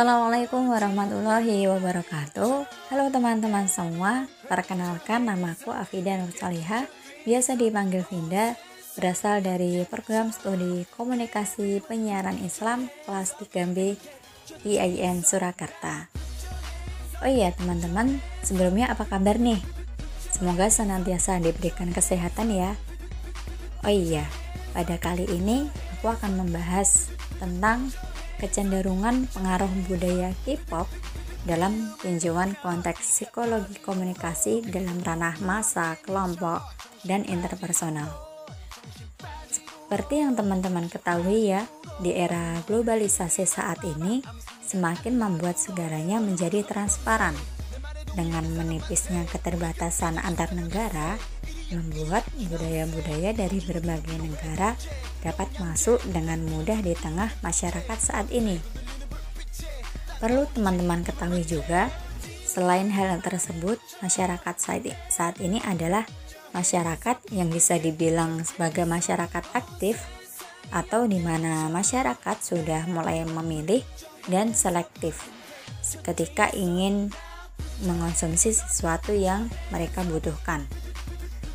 Assalamualaikum 0.00 0.72
warahmatullahi 0.72 1.68
wabarakatuh. 1.68 2.64
Halo 2.88 3.04
teman-teman 3.12 3.68
semua 3.68 4.24
Perkenalkan 4.48 5.28
namaku 5.28 5.76
Afida 5.76 6.16
Nursaliha 6.16 6.88
Biasa 7.28 7.52
dipanggil 7.60 8.08
Vinda 8.08 8.56
Berasal 8.96 9.44
dari 9.44 9.84
program 9.84 10.32
studi 10.32 10.88
komunikasi 10.96 11.84
penyiaran 11.84 12.40
Islam 12.40 12.88
kelas 13.04 13.36
3B 13.44 14.00
IAIN 14.64 15.20
Surakarta. 15.20 16.08
Oh 17.20 17.28
iya 17.28 17.52
teman-teman 17.52 18.24
Sebelumnya 18.40 18.88
apa 18.88 19.04
kabar 19.04 19.36
nih? 19.36 19.60
Semoga 20.32 20.72
senantiasa 20.72 21.44
diberikan 21.44 21.92
kesehatan 21.92 22.48
ya. 22.48 22.72
Oh 23.84 23.92
iya 23.92 24.24
pada 24.72 24.96
kali 24.96 25.28
ini 25.28 25.68
aku 26.00 26.08
akan 26.08 26.40
membahas 26.40 27.12
tentang 27.36 27.92
kecenderungan 28.40 29.28
pengaruh 29.36 29.68
budaya 29.84 30.32
K-pop 30.48 30.88
dalam 31.44 31.92
tinjauan 32.00 32.56
konteks 32.64 33.00
psikologi 33.00 33.76
komunikasi 33.80 34.64
dalam 34.64 35.00
ranah 35.04 35.36
masa, 35.44 36.00
kelompok, 36.00 36.64
dan 37.04 37.24
interpersonal. 37.28 38.08
Seperti 39.48 40.24
yang 40.24 40.38
teman-teman 40.38 40.86
ketahui 40.88 41.52
ya, 41.52 41.68
di 42.00 42.16
era 42.16 42.56
globalisasi 42.64 43.44
saat 43.44 43.82
ini 43.84 44.24
semakin 44.64 45.18
membuat 45.18 45.58
segalanya 45.58 46.22
menjadi 46.22 46.62
transparan. 46.62 47.34
Dengan 48.14 48.42
menipisnya 48.54 49.26
keterbatasan 49.26 50.18
antar 50.18 50.54
negara, 50.54 51.18
membuat 51.70 52.26
budaya-budaya 52.36 53.30
dari 53.32 53.58
berbagai 53.62 54.18
negara 54.18 54.74
dapat 55.22 55.48
masuk 55.62 56.02
dengan 56.10 56.42
mudah 56.42 56.82
di 56.82 56.92
tengah 56.98 57.30
masyarakat 57.40 57.98
saat 57.98 58.26
ini. 58.34 58.58
Perlu 60.20 60.44
teman-teman 60.52 61.00
ketahui 61.00 61.46
juga, 61.48 61.88
selain 62.44 62.92
hal 62.92 63.22
tersebut, 63.24 63.80
masyarakat 64.04 64.54
saat 65.08 65.40
ini 65.40 65.62
adalah 65.64 66.04
masyarakat 66.52 67.30
yang 67.30 67.48
bisa 67.48 67.78
dibilang 67.78 68.42
sebagai 68.42 68.84
masyarakat 68.84 69.44
aktif 69.54 70.02
atau 70.70 71.06
di 71.06 71.18
mana 71.18 71.66
masyarakat 71.72 72.36
sudah 72.38 72.86
mulai 72.90 73.26
memilih 73.26 73.82
dan 74.30 74.54
selektif 74.54 75.26
ketika 76.04 76.52
ingin 76.52 77.10
mengonsumsi 77.82 78.52
sesuatu 78.52 79.16
yang 79.16 79.48
mereka 79.72 80.04
butuhkan 80.04 80.68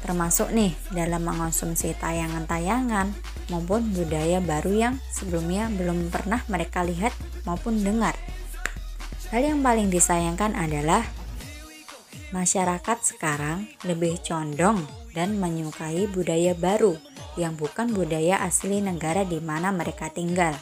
termasuk 0.05 0.53
nih 0.53 0.77
dalam 0.93 1.25
mengonsumsi 1.25 1.97
tayangan-tayangan 1.97 3.09
maupun 3.49 3.89
budaya 3.89 4.37
baru 4.37 4.71
yang 4.77 4.95
sebelumnya 5.09 5.65
belum 5.73 6.13
pernah 6.13 6.45
mereka 6.45 6.85
lihat 6.85 7.09
maupun 7.49 7.81
dengar. 7.81 8.13
Hal 9.33 9.41
yang 9.41 9.65
paling 9.65 9.89
disayangkan 9.89 10.53
adalah 10.53 11.01
masyarakat 12.29 12.97
sekarang 13.01 13.65
lebih 13.81 14.21
condong 14.21 14.85
dan 15.17 15.41
menyukai 15.41 16.05
budaya 16.05 16.53
baru 16.53 16.93
yang 17.33 17.57
bukan 17.57 17.89
budaya 17.89 18.45
asli 18.45 18.85
negara 18.85 19.25
di 19.25 19.41
mana 19.41 19.73
mereka 19.73 20.13
tinggal, 20.13 20.53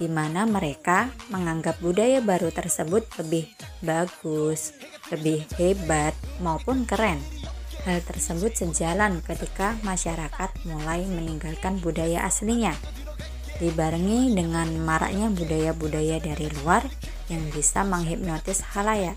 di 0.00 0.08
mana 0.08 0.48
mereka 0.48 1.12
menganggap 1.28 1.76
budaya 1.84 2.24
baru 2.24 2.48
tersebut 2.48 3.04
lebih 3.20 3.46
bagus, 3.84 4.72
lebih 5.12 5.44
hebat, 5.60 6.16
maupun 6.40 6.88
keren. 6.88 7.20
Hal 7.80 8.04
tersebut 8.04 8.52
sejalan 8.52 9.24
ketika 9.24 9.72
masyarakat 9.80 10.52
mulai 10.68 11.00
meninggalkan 11.08 11.80
budaya 11.80 12.28
aslinya, 12.28 12.76
dibarengi 13.56 14.36
dengan 14.36 14.68
maraknya 14.84 15.32
budaya-budaya 15.32 16.20
dari 16.20 16.52
luar 16.60 16.84
yang 17.32 17.40
bisa 17.56 17.80
menghipnotis 17.80 18.60
halayak. 18.76 19.16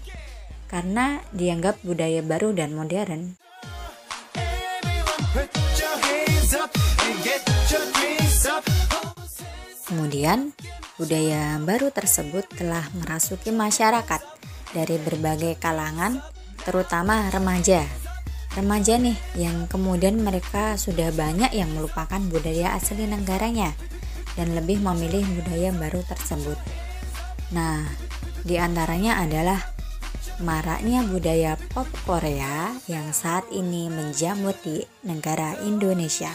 Karena 0.72 1.20
dianggap 1.36 1.84
budaya 1.84 2.24
baru 2.24 2.56
dan 2.56 2.72
modern. 2.72 3.36
Kemudian, 9.86 10.56
budaya 10.98 11.60
baru 11.62 11.92
tersebut 11.94 12.48
telah 12.58 12.88
merasuki 12.98 13.54
masyarakat 13.54 14.24
dari 14.74 14.98
berbagai 14.98 15.60
kalangan, 15.62 16.24
terutama 16.66 17.30
remaja 17.30 17.86
remaja 18.54 19.02
nih 19.02 19.18
yang 19.34 19.66
kemudian 19.66 20.22
mereka 20.22 20.78
sudah 20.78 21.10
banyak 21.14 21.50
yang 21.54 21.70
melupakan 21.74 22.22
budaya 22.30 22.78
asli 22.78 23.10
negaranya 23.10 23.74
dan 24.38 24.54
lebih 24.54 24.82
memilih 24.82 25.26
budaya 25.42 25.70
baru 25.74 26.02
tersebut. 26.06 26.58
Nah, 27.54 27.86
di 28.42 28.58
antaranya 28.58 29.22
adalah 29.22 29.62
maraknya 30.42 31.06
budaya 31.06 31.54
pop 31.74 31.86
Korea 32.06 32.74
yang 32.90 33.14
saat 33.14 33.46
ini 33.54 33.90
menjamur 33.94 34.58
di 34.66 34.82
negara 35.06 35.58
Indonesia. 35.62 36.34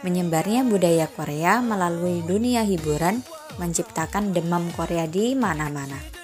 Menyebarnya 0.00 0.64
budaya 0.64 1.08
Korea 1.12 1.60
melalui 1.60 2.24
dunia 2.24 2.64
hiburan 2.64 3.20
menciptakan 3.60 4.32
demam 4.32 4.72
Korea 4.72 5.04
di 5.04 5.36
mana-mana. 5.36 6.19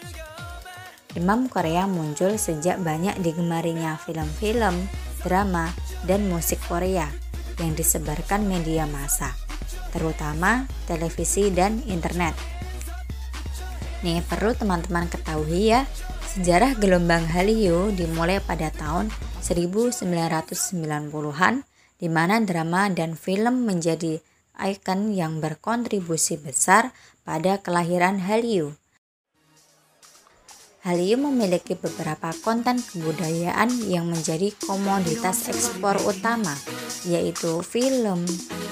Demam 1.17 1.49
Korea 1.49 1.89
muncul 1.89 2.37
sejak 2.37 2.77
banyak 2.85 3.17
digemarinya 3.25 3.97
film-film, 3.97 4.85
drama, 5.25 5.73
dan 6.05 6.29
musik 6.29 6.61
Korea 6.69 7.09
yang 7.57 7.73
disebarkan 7.73 8.45
media 8.45 8.85
massa, 8.85 9.33
terutama 9.97 10.69
televisi 10.85 11.49
dan 11.49 11.81
internet. 11.89 12.37
Nih 14.05 14.21
perlu 14.29 14.53
teman-teman 14.53 15.09
ketahui 15.09 15.73
ya, 15.73 15.89
sejarah 16.37 16.77
gelombang 16.77 17.25
Hallyu 17.25 17.97
dimulai 17.97 18.45
pada 18.45 18.69
tahun 18.69 19.09
1990-an 19.41 21.65
di 21.97 22.13
mana 22.13 22.45
drama 22.45 22.93
dan 22.93 23.17
film 23.17 23.65
menjadi 23.65 24.21
ikon 24.53 25.17
yang 25.17 25.41
berkontribusi 25.41 26.37
besar 26.37 26.93
pada 27.25 27.57
kelahiran 27.65 28.21
Hallyu. 28.21 28.77
Hallyu 30.87 31.19
memiliki 31.19 31.75
beberapa 31.75 32.31
konten 32.47 32.79
kebudayaan 32.79 33.91
yang 33.91 34.07
menjadi 34.07 34.55
komoditas 34.71 35.51
ekspor 35.51 35.99
utama, 36.07 36.55
yaitu 37.03 37.59
film, 37.67 38.23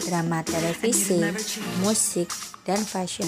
drama 0.07 0.47
televisi, 0.47 1.19
musik, 1.83 2.31
dan 2.63 2.79
fashion. 2.87 3.27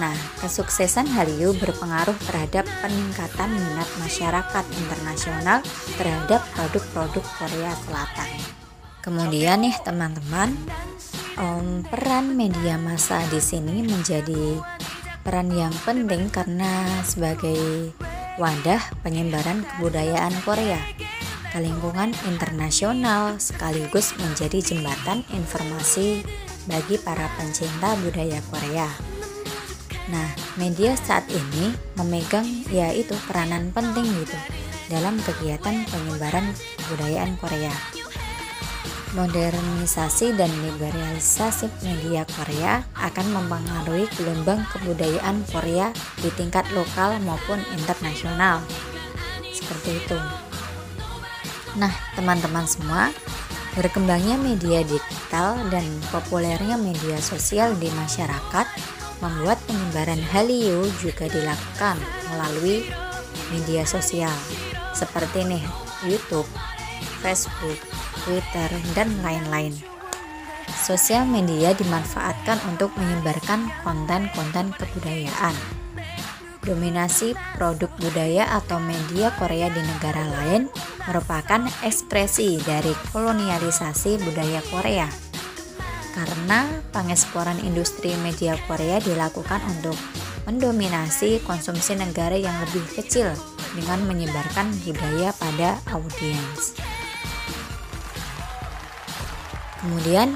Nah, 0.00 0.16
kesuksesan 0.40 1.12
Hallyu 1.12 1.52
berpengaruh 1.60 2.16
terhadap 2.24 2.64
peningkatan 2.80 3.52
minat 3.52 3.88
masyarakat 4.00 4.64
internasional 4.80 5.60
terhadap 6.00 6.40
produk-produk 6.56 7.24
Korea 7.36 7.76
Selatan. 7.84 8.32
Kemudian 9.04 9.60
nih 9.60 9.76
teman-teman, 9.84 10.56
um, 11.38 11.86
peran 11.86 12.34
media 12.34 12.76
massa 12.76 13.22
di 13.30 13.38
sini 13.38 13.86
menjadi 13.86 14.58
peran 15.22 15.48
yang 15.54 15.72
penting 15.86 16.28
karena 16.28 16.84
sebagai 17.06 17.94
wadah 18.36 18.82
penyebaran 19.02 19.64
kebudayaan 19.64 20.34
Korea 20.42 20.78
ke 21.48 21.58
lingkungan 21.64 22.12
internasional 22.28 23.40
sekaligus 23.40 24.12
menjadi 24.20 24.60
jembatan 24.60 25.24
informasi 25.32 26.22
bagi 26.68 27.00
para 27.00 27.24
pencinta 27.40 27.96
budaya 28.04 28.36
Korea. 28.52 28.88
Nah, 30.12 30.28
media 30.60 30.92
saat 30.96 31.24
ini 31.32 31.72
memegang 31.96 32.44
yaitu 32.68 33.16
peranan 33.24 33.72
penting 33.72 34.04
gitu 34.04 34.36
dalam 34.92 35.20
kegiatan 35.20 35.84
penyebaran 35.88 36.52
kebudayaan 36.80 37.36
Korea 37.40 37.97
modernisasi 39.16 40.36
dan 40.36 40.52
liberalisasi 40.60 41.70
media 41.80 42.28
Korea 42.28 42.84
akan 42.98 43.26
mempengaruhi 43.32 44.04
gelombang 44.20 44.64
kebudayaan 44.74 45.44
Korea 45.48 45.88
di 46.20 46.28
tingkat 46.36 46.68
lokal 46.76 47.16
maupun 47.24 47.62
internasional. 47.72 48.60
Seperti 49.52 50.02
itu. 50.02 50.18
Nah, 51.78 51.92
teman-teman 52.18 52.66
semua, 52.68 53.14
berkembangnya 53.78 54.34
media 54.36 54.82
digital 54.82 55.56
dan 55.70 55.86
populernya 56.10 56.74
media 56.74 57.22
sosial 57.22 57.72
di 57.78 57.88
masyarakat 57.94 58.66
membuat 59.22 59.58
penyebaran 59.66 60.22
Hallyu 60.34 60.86
juga 60.98 61.26
dilakukan 61.30 61.98
melalui 62.34 62.86
media 63.54 63.82
sosial 63.86 64.34
seperti 64.94 65.46
nih 65.46 65.62
YouTube, 66.06 66.46
Facebook, 67.22 67.78
Twitter, 68.24 68.70
dan 68.96 69.10
lain-lain. 69.22 69.74
Sosial 70.68 71.28
media 71.28 71.74
dimanfaatkan 71.76 72.60
untuk 72.70 72.92
menyebarkan 72.96 73.68
konten-konten 73.84 74.72
kebudayaan. 74.76 75.56
Dominasi 76.64 77.32
produk 77.56 77.88
budaya 77.96 78.44
atau 78.60 78.76
media 78.76 79.32
Korea 79.40 79.72
di 79.72 79.80
negara 79.80 80.24
lain 80.28 80.68
merupakan 81.08 81.64
ekspresi 81.80 82.60
dari 82.60 82.92
kolonialisasi 83.12 84.20
budaya 84.20 84.60
Korea. 84.68 85.08
karena 86.18 86.66
pengesporan 86.90 87.62
industri 87.62 88.10
media 88.26 88.58
Korea 88.66 88.98
dilakukan 88.98 89.62
untuk 89.70 89.94
mendominasi 90.50 91.38
konsumsi 91.46 91.94
negara 91.94 92.34
yang 92.34 92.54
lebih 92.66 92.82
kecil 92.98 93.30
dengan 93.78 94.02
menyebarkan 94.08 94.74
budaya 94.82 95.30
pada 95.38 95.78
audiens. 95.94 96.74
Kemudian, 99.78 100.34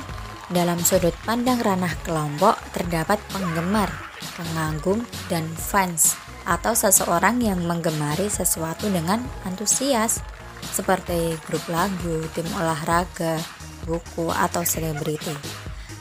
dalam 0.53 0.79
sudut 0.85 1.15
pandang 1.25 1.59
ranah 1.59 1.97
kelompok 2.05 2.61
terdapat 2.77 3.19
penggemar, 3.33 3.89
pengagum, 4.37 5.03
dan 5.33 5.49
fans 5.56 6.15
atau 6.43 6.75
seseorang 6.75 7.39
yang 7.39 7.62
menggemari 7.62 8.27
sesuatu 8.27 8.91
dengan 8.91 9.23
antusias 9.47 10.23
seperti 10.62 11.35
grup 11.47 11.62
lagu, 11.71 12.23
tim 12.35 12.47
olahraga, 12.55 13.39
buku, 13.87 14.31
atau 14.31 14.62
selebriti. 14.62 15.35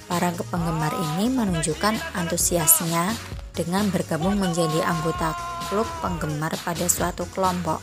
Para 0.06 0.30
penggemar 0.36 0.92
ini 1.16 1.32
menunjukkan 1.32 1.96
antusiasnya 2.20 3.16
dengan 3.56 3.88
bergabung 3.90 4.38
menjadi 4.38 4.84
anggota 4.84 5.34
klub 5.72 5.88
penggemar 6.04 6.52
pada 6.68 6.86
suatu 6.92 7.24
kelompok. 7.32 7.80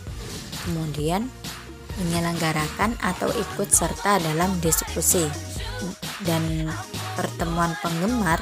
Kemudian, 0.68 1.24
menyelenggarakan 1.98 2.94
atau 3.00 3.32
ikut 3.32 3.68
serta 3.72 4.22
dalam 4.22 4.60
diskusi 4.62 5.26
dan 6.26 6.70
pertemuan 7.14 7.74
penggemar, 7.82 8.38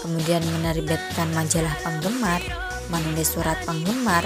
kemudian 0.00 0.42
menerbitkan 0.56 1.28
majalah 1.32 1.72
penggemar, 1.84 2.40
menulis 2.88 3.36
surat 3.36 3.60
penggemar, 3.64 4.24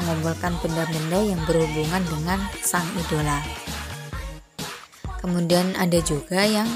mengumpulkan 0.00 0.56
benda-benda 0.60 1.18
yang 1.20 1.40
berhubungan 1.44 2.02
dengan 2.08 2.40
sang 2.64 2.88
idola. 2.96 3.40
Kemudian 5.20 5.76
ada 5.78 6.02
juga 6.02 6.42
yang 6.42 6.66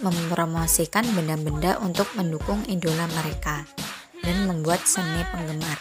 mempromosikan 0.00 1.04
benda-benda 1.12 1.76
untuk 1.84 2.08
mendukung 2.16 2.64
idola 2.64 3.04
mereka 3.20 3.68
dan 4.24 4.48
membuat 4.48 4.80
seni 4.88 5.20
penggemar. 5.28 5.76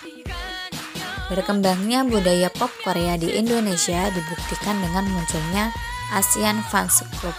Berkembangnya 1.30 2.04
budaya 2.04 2.50
pop 2.50 2.74
Korea 2.82 3.16
di 3.16 3.38
Indonesia 3.38 4.10
dibuktikan 4.10 4.82
dengan 4.82 5.06
munculnya 5.08 5.70
ASEAN 6.12 6.60
Fans 6.68 7.06
Club, 7.22 7.38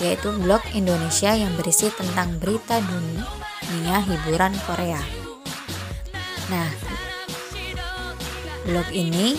yaitu 0.00 0.32
blog 0.40 0.64
Indonesia 0.72 1.36
yang 1.36 1.52
berisi 1.60 1.92
tentang 1.92 2.40
berita 2.40 2.80
dunia 2.80 4.00
hiburan 4.00 4.56
Korea. 4.64 5.00
Nah, 6.48 6.68
blog 8.64 8.88
ini 8.90 9.36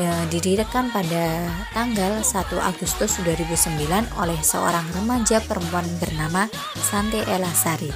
ya, 0.00 0.12
didirikan 0.32 0.88
pada 0.90 1.52
tanggal 1.76 2.24
1 2.24 2.56
Agustus 2.58 3.20
2009 3.22 4.08
oleh 4.18 4.40
seorang 4.40 4.84
remaja 4.96 5.44
perempuan 5.44 5.86
bernama 6.00 6.48
Santi 6.74 7.20
Elasari. 7.22 7.92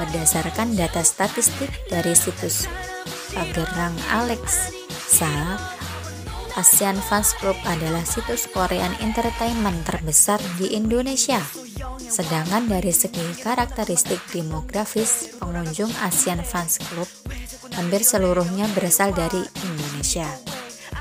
Berdasarkan 0.00 0.74
data 0.74 1.04
statistik 1.04 1.70
dari 1.86 2.16
situs 2.16 2.66
Pagerang 3.36 3.94
Alexa, 4.10 5.30
ASEAN 6.52 7.00
Fans 7.00 7.32
Club 7.40 7.56
adalah 7.64 8.04
situs 8.04 8.44
Korean 8.44 8.92
entertainment 9.00 9.88
terbesar 9.88 10.36
di 10.60 10.76
Indonesia. 10.76 11.40
Sedangkan 11.96 12.68
dari 12.68 12.92
segi 12.92 13.24
karakteristik 13.40 14.20
demografis, 14.36 15.32
pengunjung 15.40 15.88
ASEAN 16.04 16.44
Fans 16.44 16.76
Club 16.76 17.08
hampir 17.72 18.04
seluruhnya 18.04 18.68
berasal 18.76 19.16
dari 19.16 19.40
Indonesia. 19.64 20.28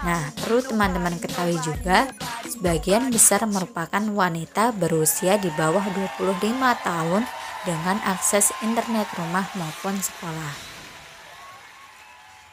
Nah, 0.08 0.32
perlu 0.40 0.64
teman-teman 0.64 1.20
ketahui 1.20 1.60
juga, 1.60 2.08
sebagian 2.48 3.12
besar 3.12 3.44
merupakan 3.44 4.02
wanita 4.02 4.72
berusia 4.72 5.36
di 5.36 5.52
bawah 5.60 5.84
25 6.18 6.40
tahun 6.88 7.28
dengan 7.68 8.00
akses 8.08 8.56
internet 8.64 9.06
rumah 9.20 9.46
maupun 9.60 10.00
sekolah. 10.00 10.71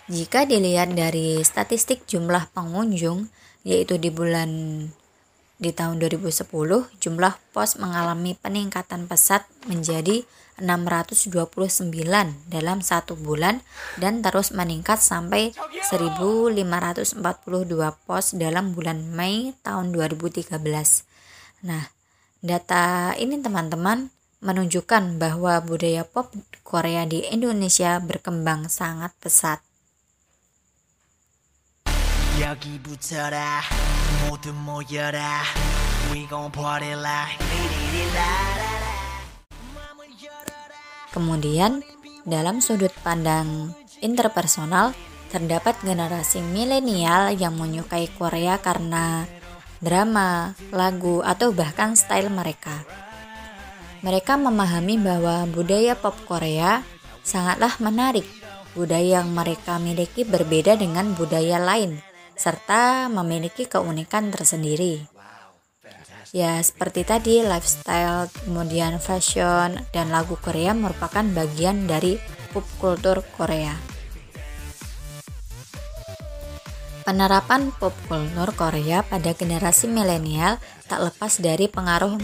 Jika 0.08 0.48
dilihat 0.48 0.96
dari 0.96 1.44
statistik 1.44 2.08
jumlah 2.08 2.48
pengunjung, 2.56 3.28
yaitu 3.60 4.00
di 4.00 4.08
bulan 4.08 4.48
di 5.60 5.68
tahun 5.68 6.00
2010, 6.00 6.48
jumlah 6.96 7.34
pos 7.52 7.76
mengalami 7.76 8.32
peningkatan 8.32 9.04
pesat 9.04 9.44
menjadi 9.68 10.24
629 10.56 11.92
dalam 12.48 12.78
satu 12.80 13.20
bulan 13.20 13.60
dan 14.00 14.24
terus 14.24 14.48
meningkat 14.56 14.96
sampai 14.96 15.52
1542 15.92 17.20
pos 18.08 18.32
dalam 18.32 18.72
bulan 18.72 19.12
Mei 19.12 19.52
tahun 19.60 19.92
2013. 19.92 20.56
Nah, 21.68 21.84
data 22.40 23.12
ini 23.20 23.36
teman-teman 23.44 24.08
menunjukkan 24.40 25.20
bahwa 25.20 25.60
budaya 25.60 26.08
pop 26.08 26.32
Korea 26.64 27.04
di 27.04 27.28
Indonesia 27.28 28.00
berkembang 28.00 28.72
sangat 28.72 29.12
pesat. 29.20 29.67
Kemudian, 41.10 41.82
dalam 42.22 42.62
sudut 42.62 42.94
pandang 43.02 43.74
interpersonal, 43.98 44.94
terdapat 45.34 45.82
generasi 45.82 46.38
milenial 46.38 47.34
yang 47.34 47.58
menyukai 47.58 48.06
Korea 48.14 48.62
karena 48.62 49.26
drama, 49.82 50.54
lagu, 50.70 51.26
atau 51.26 51.50
bahkan 51.50 51.98
style 51.98 52.30
mereka. 52.30 52.86
Mereka 54.06 54.38
memahami 54.38 54.94
bahwa 55.02 55.42
budaya 55.50 55.98
pop 55.98 56.14
Korea 56.22 56.86
sangatlah 57.26 57.74
menarik. 57.82 58.30
Budaya 58.78 59.26
yang 59.26 59.34
mereka 59.34 59.82
miliki 59.82 60.22
berbeda 60.22 60.78
dengan 60.78 61.18
budaya 61.18 61.58
lain, 61.58 61.98
serta 62.38 63.10
memiliki 63.10 63.66
keunikan 63.66 64.30
tersendiri 64.30 65.04
ya 66.30 66.60
seperti 66.60 67.02
tadi 67.02 67.34
lifestyle 67.42 68.30
kemudian 68.44 69.02
fashion 69.02 69.74
dan 69.92 70.06
lagu 70.12 70.38
Korea 70.38 70.76
merupakan 70.76 71.24
bagian 71.34 71.90
dari 71.90 72.16
pop 72.54 72.64
kultur 72.78 73.24
Korea 73.36 73.98
Penerapan 77.08 77.72
pop 77.72 77.96
kultur 78.04 78.52
Korea 78.52 79.00
pada 79.00 79.32
generasi 79.32 79.88
milenial 79.88 80.60
tak 80.92 81.08
lepas 81.08 81.40
dari 81.40 81.64
pengaruh 81.64 82.20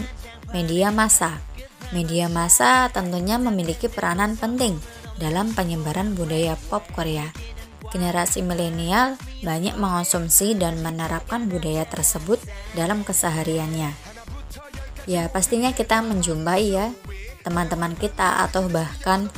media 0.53 0.93
massa. 0.93 1.41
Media 1.89 2.29
massa 2.29 2.93
tentunya 2.93 3.41
memiliki 3.41 3.89
peranan 3.89 4.37
penting 4.37 4.77
dalam 5.17 5.57
penyebaran 5.57 6.13
budaya 6.13 6.53
pop 6.69 6.85
Korea. 6.93 7.33
Generasi 7.95 8.43
milenial 8.43 9.15
banyak 9.39 9.79
mengonsumsi 9.79 10.51
dan 10.59 10.83
menerapkan 10.83 11.47
budaya 11.47 11.87
tersebut 11.87 12.43
dalam 12.75 13.07
kesehariannya. 13.07 13.95
Ya, 15.07 15.31
pastinya 15.31 15.71
kita 15.71 16.03
menjumpai 16.03 16.75
ya 16.75 16.91
teman-teman 17.47 17.95
kita 17.95 18.43
atau 18.43 18.67
bahkan 18.67 19.31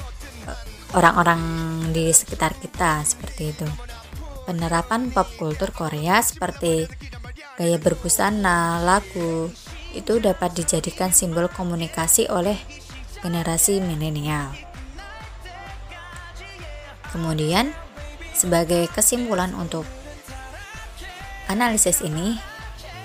eh, 0.49 0.57
orang-orang 0.97 1.37
di 1.93 2.09
sekitar 2.09 2.57
kita 2.57 3.05
seperti 3.05 3.53
itu. 3.53 3.67
Penerapan 4.49 5.13
pop 5.13 5.29
kultur 5.37 5.69
Korea 5.69 6.17
seperti 6.25 6.89
gaya 7.61 7.77
berbusana, 7.77 8.81
lagu 8.81 9.53
itu 9.93 10.17
dapat 10.17 10.57
dijadikan 10.57 11.13
simbol 11.13 11.45
komunikasi 11.45 12.25
oleh 12.25 12.57
generasi 13.21 13.85
milenial. 13.85 14.49
Kemudian, 17.13 17.73
sebagai 18.37 18.85
kesimpulan 18.93 19.57
untuk 19.57 19.83
analisis 21.49 22.05
ini 22.05 22.37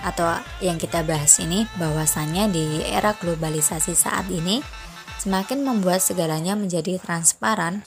atau 0.04 0.36
yang 0.60 0.76
kita 0.76 1.06
bahas 1.06 1.40
ini 1.40 1.64
bahwasannya 1.78 2.50
di 2.52 2.66
era 2.84 3.16
globalisasi 3.16 3.96
saat 3.96 4.28
ini 4.28 4.60
semakin 5.22 5.62
membuat 5.62 6.02
segalanya 6.02 6.58
menjadi 6.58 6.98
transparan 6.98 7.86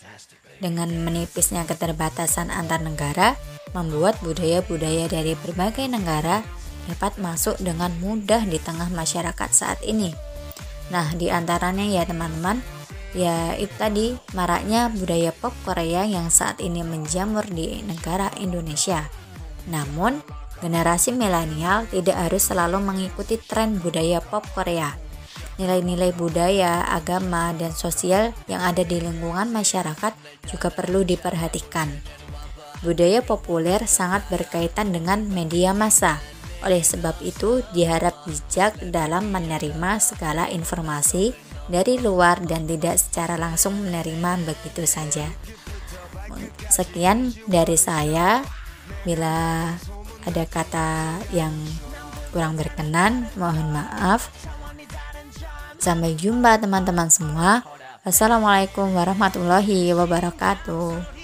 dengan 0.64 0.88
menipisnya 1.04 1.68
keterbatasan 1.68 2.48
antar 2.48 2.80
negara 2.80 3.36
membuat 3.76 4.16
budaya-budaya 4.24 5.12
dari 5.12 5.36
berbagai 5.36 5.84
negara 5.92 6.40
dapat 6.88 7.20
masuk 7.20 7.60
dengan 7.60 7.92
mudah 8.00 8.48
di 8.48 8.56
tengah 8.62 8.88
masyarakat 8.94 9.50
saat 9.52 9.84
ini. 9.84 10.16
Nah, 10.94 11.12
di 11.18 11.28
antaranya 11.34 11.84
ya 11.84 12.06
teman-teman, 12.08 12.62
ya 13.16 13.56
itu 13.56 13.72
tadi 13.80 14.14
maraknya 14.36 14.92
budaya 14.92 15.32
pop 15.32 15.56
Korea 15.64 16.04
yang 16.04 16.28
saat 16.28 16.60
ini 16.60 16.84
menjamur 16.84 17.48
di 17.48 17.82
negara 17.88 18.30
Indonesia. 18.38 19.08
Namun, 19.66 20.22
Generasi 20.64 21.12
milenial 21.12 21.84
tidak 21.92 22.16
harus 22.16 22.48
selalu 22.48 22.80
mengikuti 22.80 23.36
tren 23.36 23.76
budaya 23.76 24.24
pop 24.24 24.42
Korea. 24.56 24.96
Nilai-nilai 25.60 26.16
budaya, 26.16 26.88
agama, 26.88 27.52
dan 27.56 27.76
sosial 27.76 28.32
yang 28.48 28.64
ada 28.64 28.84
di 28.84 28.98
lingkungan 29.04 29.52
masyarakat 29.52 30.16
juga 30.48 30.68
perlu 30.72 31.04
diperhatikan. 31.04 31.92
Budaya 32.84 33.20
populer 33.24 33.84
sangat 33.88 34.28
berkaitan 34.32 34.90
dengan 34.96 35.28
media 35.28 35.76
massa. 35.76 36.20
Oleh 36.64 36.84
sebab 36.84 37.20
itu, 37.24 37.64
diharap 37.76 38.16
bijak 38.24 38.80
dalam 38.92 39.32
menerima 39.32 40.00
segala 40.00 40.48
informasi 40.48 41.36
dari 41.66 41.98
luar 41.98 42.42
dan 42.46 42.70
tidak 42.70 43.02
secara 43.02 43.40
langsung 43.40 43.78
menerima 43.82 44.44
begitu 44.46 44.86
saja. 44.86 45.26
Sekian 46.70 47.34
dari 47.50 47.78
saya. 47.80 48.44
Bila 49.02 49.70
ada 50.26 50.44
kata 50.46 51.18
yang 51.34 51.54
kurang 52.30 52.58
berkenan, 52.58 53.30
mohon 53.38 53.74
maaf. 53.74 54.30
Sampai 55.82 56.18
jumpa 56.18 56.58
teman-teman 56.62 57.10
semua. 57.10 57.66
Assalamualaikum 58.06 58.94
warahmatullahi 58.94 59.94
wabarakatuh. 59.98 61.15